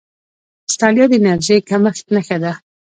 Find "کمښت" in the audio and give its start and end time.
1.69-2.05